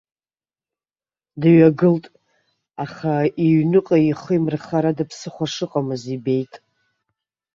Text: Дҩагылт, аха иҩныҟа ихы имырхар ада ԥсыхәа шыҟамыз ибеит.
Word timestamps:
Дҩагылт, 1.41 2.05
аха 2.83 3.13
иҩныҟа 3.45 3.97
ихы 4.09 4.33
имырхар 4.37 4.85
ада 4.89 5.05
ԥсыхәа 5.09 5.45
шыҟамыз 5.53 6.03
ибеит. 6.15 6.53